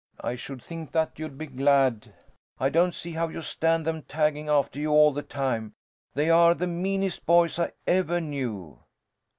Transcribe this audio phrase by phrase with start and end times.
[0.21, 2.11] I should think that you'd be glad.
[2.59, 5.75] I don't see how you stand them tagging after you all the time.
[6.15, 8.79] They are the meanest boys I ever knew."